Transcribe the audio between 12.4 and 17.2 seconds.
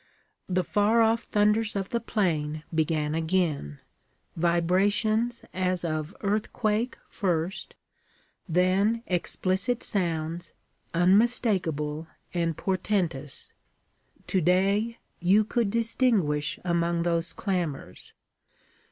portentous. To day, you could distinguish among